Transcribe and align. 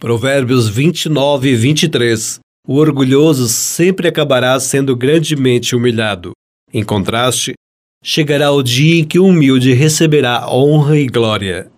Provérbios 0.00 0.66
29 0.66 1.50
e 1.50 1.54
23. 1.54 2.40
O 2.66 2.76
orgulhoso 2.76 3.46
sempre 3.48 4.08
acabará 4.08 4.58
sendo 4.58 4.96
grandemente 4.96 5.76
humilhado. 5.76 6.32
Em 6.72 6.82
contraste, 6.82 7.52
chegará 8.02 8.50
o 8.50 8.62
dia 8.62 8.98
em 8.98 9.04
que 9.04 9.18
o 9.18 9.26
humilde 9.26 9.74
receberá 9.74 10.50
honra 10.50 10.98
e 10.98 11.06
glória. 11.06 11.68